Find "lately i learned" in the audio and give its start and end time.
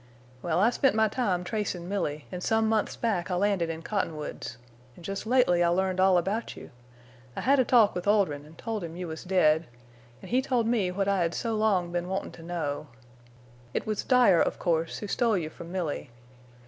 5.27-5.99